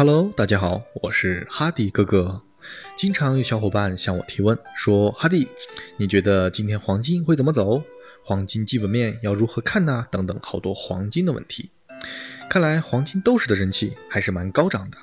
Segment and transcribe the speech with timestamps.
[0.00, 2.40] Hello，大家好，我是哈迪哥哥。
[2.96, 5.46] 经常有小伙伴向我提问说：“哈迪，
[5.98, 7.82] 你觉得今天黄金会怎么走？
[8.24, 11.68] 黄金基本面要如何看呢？”等等，好多黄金的问题。
[12.48, 14.96] 看来黄金斗士的人气还是蛮高涨的。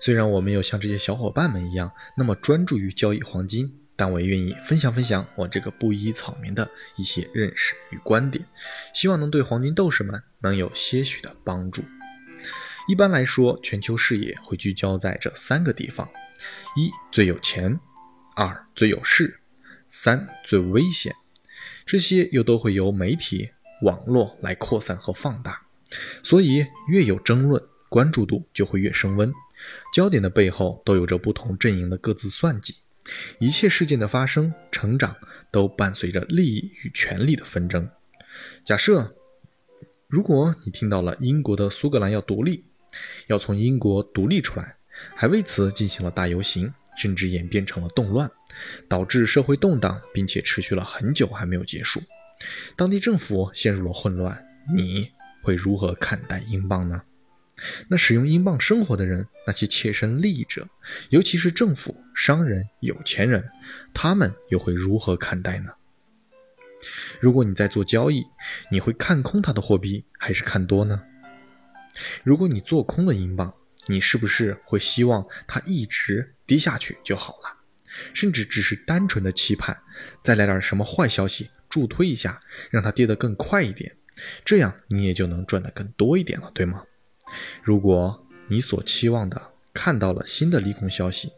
[0.00, 8.44] 虽然我没有像这些小伙伴们一样那么专注于交易黄金，但我也愿意分享分享我这个布衣草民的一些认识与观点，
[8.92, 11.84] 希望能对黄金斗士们能有些许的帮助。
[12.86, 16.06] 一般来说，全球视野会聚焦在这三个地方：
[16.76, 17.80] 一最有钱，
[18.36, 19.40] 二最有势，
[19.90, 21.14] 三最危险。
[21.86, 23.50] 这些又都会由媒体、
[23.82, 25.62] 网络来扩散和放大，
[26.22, 29.32] 所以越有争论，关注度就会越升温。
[29.94, 32.74] 焦点的背后都有着不同阵营的各自算计。
[33.38, 35.16] 一切事件的发生、成长
[35.50, 37.88] 都伴随着利益与权力的纷争。
[38.62, 39.14] 假设，
[40.06, 42.64] 如果你听到了英国的苏格兰要独立，
[43.26, 44.76] 要从英国独立出来，
[45.14, 48.30] 还为此进行了大游行，甚至演变成了动乱，
[48.88, 52.02] 导致社会动荡，并且持续了很久还没有结束。
[52.76, 55.10] 当地政府陷入了混乱，你
[55.42, 57.02] 会如何看待英镑呢？
[57.88, 60.68] 那使用英镑生活的人，那些切身利益者，
[61.10, 63.48] 尤其是政府、商人、有钱人，
[63.94, 65.70] 他们又会如何看待呢？
[67.20, 68.24] 如果你在做交易，
[68.70, 71.00] 你会看空它的货币，还是看多呢？
[72.22, 73.54] 如果你做空了英镑，
[73.86, 77.58] 你是不是会希望它一直跌下去就好了？
[78.12, 79.76] 甚至只是单纯的期盼
[80.24, 83.96] 再来点什么坏消息助推一下，让它跌得更快一点，
[84.44, 86.82] 这样你也就能赚得更多一点了，对吗？
[87.62, 91.30] 如果你所期望的看到了新的利空消息，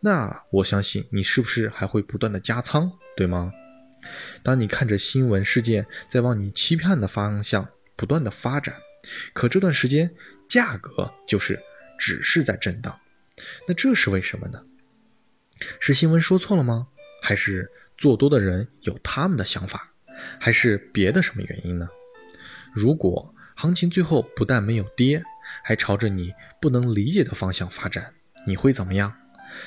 [0.00, 3.52] 那我相信你是不是还会不断的加仓，对吗？
[4.42, 8.74] 当你看着新闻事件在往你期盼的方向不断的发展。
[9.32, 10.14] 可这段时间
[10.48, 11.60] 价格就是
[11.98, 12.98] 只是在震荡，
[13.66, 14.62] 那这是为什么呢？
[15.80, 16.88] 是新闻说错了吗？
[17.22, 19.92] 还是做多的人有他们的想法？
[20.40, 21.88] 还是别的什么原因呢？
[22.74, 25.22] 如果行情最后不但没有跌，
[25.62, 28.14] 还朝着你不能理解的方向发展，
[28.46, 29.14] 你会怎么样？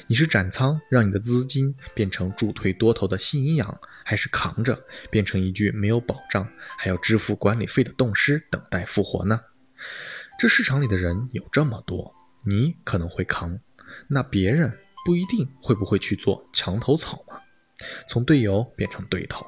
[0.08, 6.48] 你是斩仓，让你的资金变成助推多头的新营养，还是扛着变成一具没有保障
[6.78, 9.42] 还要支付管理费的冻尸，等待复活呢？
[10.38, 12.14] 这市场里的人有这么多，
[12.46, 13.60] 你可能会扛，
[14.08, 17.40] 那别人不一定会不会去做墙头草吗？
[18.08, 19.46] 从队友变成对头，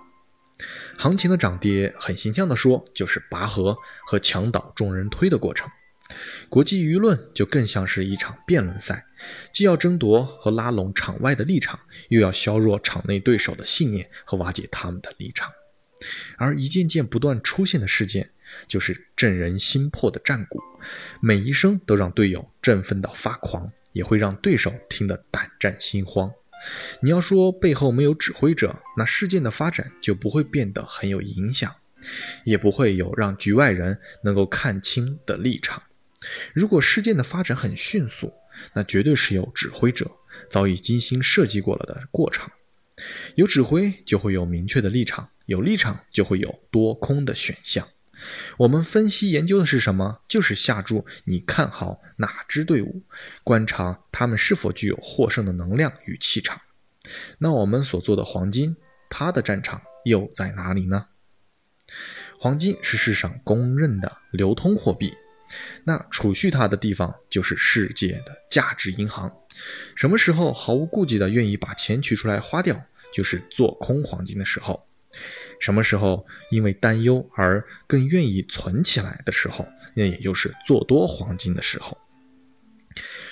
[0.98, 5.70] 行情的涨跌，很形象的说，就是拔河和墙倒众人推的过程。
[6.50, 9.06] 国际舆论就更像是一场辩论赛，
[9.52, 11.80] 既要争夺和拉拢场外的立场，
[12.10, 15.52] 又要削弱场内对手的信念和瓦解他们的立场。
[16.38, 18.30] 而一件件不断出现的事件，
[18.68, 20.62] 就是震人心魄的战鼓，
[21.22, 26.32] 每一声都让队友振奋到发狂，也会让对手听得胆战心慌。
[27.02, 31.76] 你要说背后没有指挥者，那事件的发展就不会变得很有影响，
[32.46, 35.84] 也不会有让局外人能够看清的立场。
[36.54, 38.34] 如果事件的发展很迅速，
[38.74, 40.10] 那绝对是有指挥者
[40.50, 42.50] 早已精心设计过了的过程。
[43.36, 47.88] 有指挥就会有明确的立场，有立场就会有多空的选项。
[48.58, 50.22] 我们分析研究的是什么？
[50.28, 53.04] 就是下注你看好哪支队伍，
[53.44, 56.60] 观察他们是否具有获胜的能量与气场。
[57.38, 58.76] 那我们所做的黄金，
[59.10, 61.06] 它的战场又在哪里呢？
[62.40, 65.14] 黄金是世上公认的流通货币。
[65.84, 69.32] 那储蓄它的地方就是世界的价值银行。
[69.96, 72.80] 什么时候毫无顾忌的愿意把钱取出来花掉，
[73.14, 74.86] 就是做空黄金的时候。
[75.60, 81.98] 什么时候因为担忧而更愿意存起来的时候，那也就是做多黄金的时候。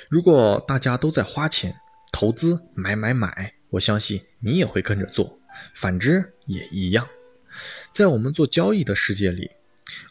[0.09, 1.75] 如果大家都在花钱
[2.11, 5.39] 投资买买买，我相信你也会跟着做，
[5.75, 7.07] 反之也一样。
[7.91, 9.51] 在我们做交易的世界里。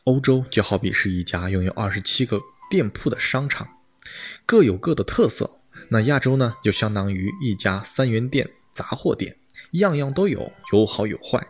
[0.04, 2.40] 欧洲就好比是一家拥有二十七个
[2.70, 3.68] 店铺的商场，
[4.46, 5.58] 各有各的特色。
[5.88, 9.36] 那亚洲呢，就相当于一家三元店、杂货店，
[9.72, 11.46] 样样都有，有好有坏。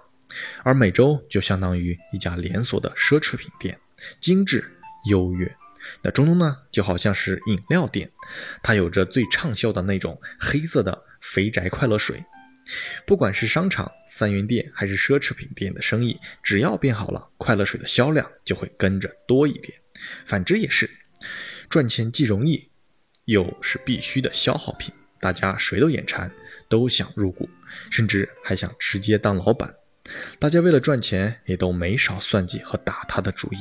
[0.63, 3.79] 而美洲就相当于一家连锁的奢侈品店，
[4.21, 4.65] 精致
[5.09, 5.55] 优越。
[6.03, 8.11] 那中东呢，就好像是饮料店，
[8.63, 12.25] 它有着最畅销的那种黑色的肥宅快乐水。
[13.05, 19.79] 不管是商场、三元店还是奢侈品店的生意，只要变好了，快乐水的销量就会跟着多一点。
[20.25, 20.89] 反之也是，
[21.69, 22.71] 赚钱既容易，
[23.27, 26.31] 又是必须的消耗品，大家谁都眼馋，
[26.69, 27.49] 都想入股，
[27.91, 29.75] 甚至还想直接当老板。
[30.39, 33.59] 大家为了赚钱，也都没少算计和打他的主意。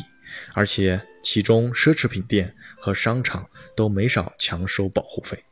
[0.53, 5.43] 而且其中奢侈品店和商场都没少强收保护费。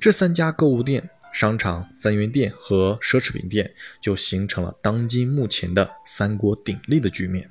[0.00, 1.08] 这三家购物店。
[1.38, 7.48] 商场、三元店和奢侈品店就形成了当今目前的三国鼎立的局面。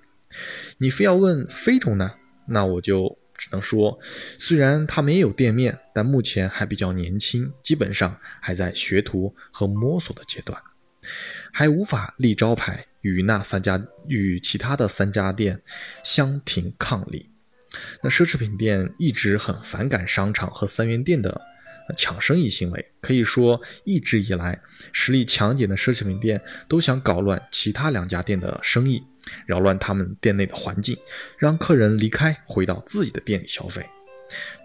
[0.77, 2.11] 你非要问非中呢，
[2.49, 3.97] 那我就只能说，
[4.37, 10.61] 虽然他没有店面，但目前还比较年轻，基本上还在学徒和摸索的阶段，
[11.53, 15.61] 还无法立招牌与那三家与其他的三家店
[16.03, 17.29] 相庭抗礼。
[18.03, 21.41] 那奢侈品店一直很反感商场和三元店的。
[21.95, 24.59] 抢生意行为可以说一直以来，
[24.91, 29.01] 实力强点的奢侈品店都想搞乱其他两家店的生意，
[29.45, 30.97] 扰乱他们店内的环境，
[31.37, 33.85] 让客人离开，回到自己的店里消费。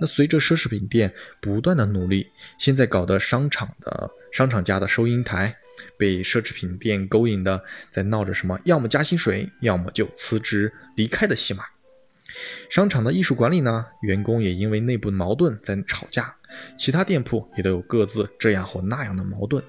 [0.01, 2.27] 那随着奢侈品店不断的努力，
[2.59, 5.57] 现在搞得商场的商场家的收银台
[5.97, 11.63] 被奢侈品店勾引的，在闹着什么要么加薪水，要么就辞职离开的戏码。
[12.71, 16.35] 商场的艺术管理呢，员工也因为内部矛盾在吵架，
[16.79, 19.63] 其他店铺也都有各自这样或那样的矛盾，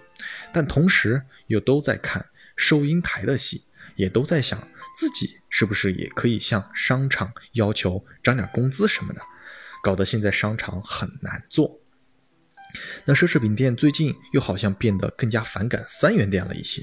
[0.52, 2.26] 但同时又都在看
[2.56, 3.64] 收银台的戏，
[3.96, 4.60] 也都在想
[4.96, 9.22] 自己是不是也可以向商场要求涨点工资什么的，
[9.84, 11.80] 搞得现在商场很难做。
[13.06, 16.82] 那奢侈品店最近又好像变得更加反感三元店了一些，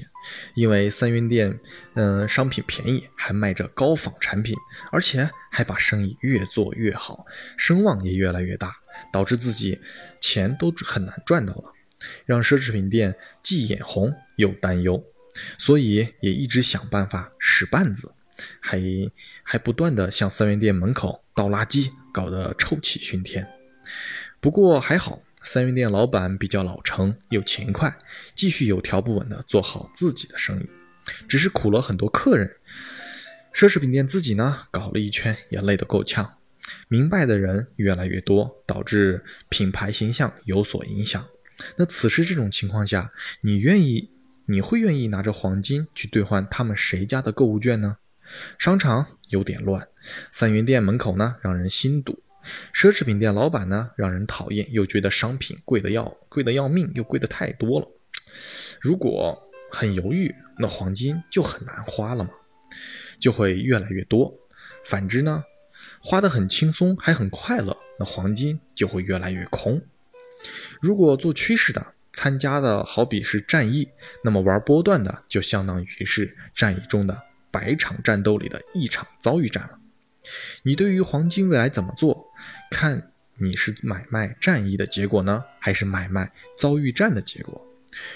[0.55, 1.59] 因为三元店，
[1.95, 4.55] 嗯，商品便宜，还卖着高仿产品，
[4.91, 7.25] 而且还把生意越做越好，
[7.57, 8.73] 声望也越来越大，
[9.11, 9.79] 导致自己
[10.21, 11.73] 钱都很难赚到了，
[12.25, 13.13] 让奢侈品店
[13.43, 15.03] 既眼红又担忧，
[15.57, 18.13] 所以也一直想办法使绊子，
[18.61, 18.81] 还
[19.43, 23.45] 还不断的向三元店门口倒垃圾，搞得臭气熏天。
[24.39, 25.21] 不过还好。
[25.43, 27.97] 三元店老板比较老成又勤快，
[28.35, 30.69] 继续有条不紊地做好自己的生意，
[31.27, 32.57] 只是苦了很多客人。
[33.53, 36.37] 奢侈品店自己呢，搞了一圈也累得够呛，
[36.87, 41.25] 明白的人越来越多，导致品牌形象有所影响。
[41.75, 43.11] 那此时这种情况下，
[43.41, 44.11] 你愿意，
[44.45, 47.97] 你会愿意拿着黄金去兑换他们谁家的购物券呢？
[48.57, 49.87] 商场有点乱，
[50.31, 52.23] 三元店门口呢，让人心堵。
[52.73, 57.87] 奢侈品店老板呢，让人讨厌，又觉得商品贵的要贵的要命，又贵的太多了。
[58.79, 62.31] 如果很犹豫，那黄金就很难花了嘛，
[63.19, 64.33] 就会越来越多。
[64.83, 65.43] 反之呢，
[65.99, 69.81] 花的很轻松，还很快乐，那黄金就会越来越空。
[70.81, 73.89] 如果做趋势的，参加的好比是战役，
[74.23, 77.21] 那么玩波段的就相当于是战役中的
[77.51, 79.77] 百场战斗里的一场遭遇战了。
[80.63, 82.30] 你对于黄金未来怎么做？
[82.71, 87.61] 看你是买卖战役的结果呢，还是买卖遭遇战的结果？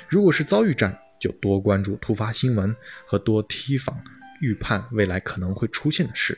[0.07, 2.74] 如果是遭遇战，就多关注突发新闻
[3.06, 4.02] 和多提防
[4.40, 6.38] 预判未来可能会出现的事。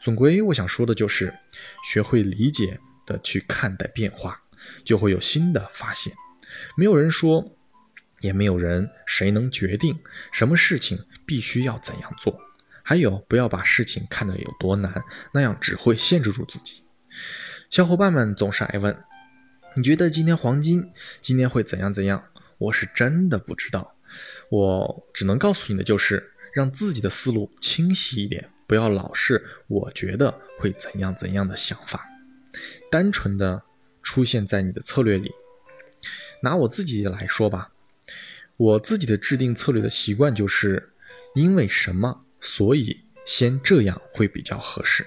[0.00, 1.32] 总归我想说的就是，
[1.84, 4.42] 学会理解的去看待变化，
[4.84, 6.12] 就会有新的发现。
[6.76, 7.56] 没有人说，
[8.20, 9.96] 也没有人谁能决定
[10.32, 12.38] 什么事情必须要怎样做。
[12.82, 15.02] 还有，不要把事情看得有多难，
[15.32, 16.82] 那样只会限制住自己。
[17.70, 18.96] 小伙伴们总是爱问
[19.76, 22.24] ：“你觉得今天黄金今天会怎样怎样？”
[22.58, 23.94] 我是真的不知道，
[24.48, 32.08] 我只能告诉你的就是，让自己的思路清晰一点，不要老是我觉得会怎样怎样的想法，
[32.90, 33.62] 单纯的
[34.02, 35.30] 出现在你的策略里。
[36.42, 37.70] 拿我自己来说吧，
[38.56, 40.92] 我自己的制定策略的习惯就是，
[41.34, 42.24] 因为什么？
[42.40, 45.06] 所以，先这样会比较合适。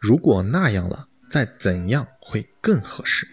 [0.00, 3.26] 如果那样了，再怎样会更合适。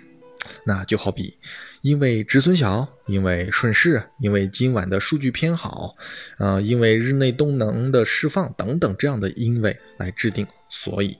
[0.65, 1.37] 那就好比，
[1.83, 5.95] 因为止损小，因为顺势，因为今晚的数据偏好，
[6.39, 10.47] 呃，因为日内动能的释放等等这样的因为来制定。
[10.67, 11.15] 所以，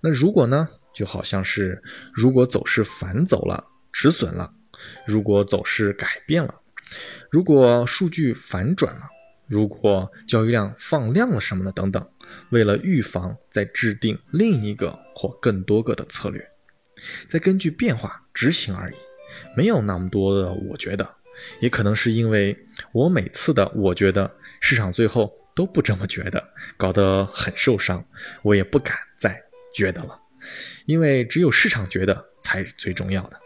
[0.00, 1.80] 那如果呢，就好像是
[2.12, 4.50] 如果走势反走了，止损了；
[5.06, 6.56] 如果走势改变了，
[7.30, 9.02] 如果数据反转了。
[9.46, 12.08] 如果交易量放量了什么的等等，
[12.50, 16.46] 为了预防，再制定另一个或更多个的策略，
[17.28, 18.94] 再根据变化执行而已，
[19.56, 20.52] 没有那么多的。
[20.52, 21.08] 我觉得，
[21.60, 22.56] 也可能是因为
[22.92, 26.42] 我每次的我觉得市场最后都不这么觉得，
[26.76, 28.04] 搞得很受伤，
[28.42, 29.42] 我也不敢再
[29.74, 30.18] 觉得了，
[30.86, 33.40] 因为只有市场觉得才是最重要的。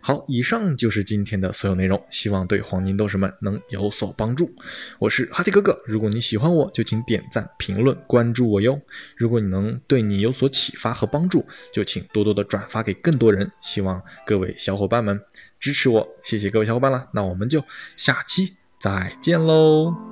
[0.00, 4.52] 好，以上就是今天的所有内容，希望对黄金斗士们能有所帮助。
[4.98, 8.80] 我是哈迪哥哥，如果你喜欢我，就请点赞、评论、关注我哟。
[9.16, 13.50] 如果你能对你有所启发和帮助，就请多多的转发给更多人。
[13.62, 15.20] 希望各位小伙伴们
[15.60, 17.08] 支持我，谢谢各位小伙伴了。
[17.12, 17.64] 那我们就
[17.96, 20.09] 下期再见喽。